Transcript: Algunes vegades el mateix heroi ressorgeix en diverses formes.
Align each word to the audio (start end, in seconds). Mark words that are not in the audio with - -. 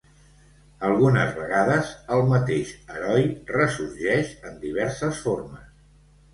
Algunes 0.87 1.29
vegades 1.39 1.91
el 2.17 2.23
mateix 2.33 2.73
heroi 2.95 3.29
ressorgeix 3.55 4.35
en 4.51 4.61
diverses 4.67 5.25
formes. 5.29 5.73